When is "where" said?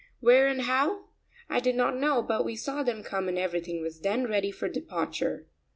0.19-0.47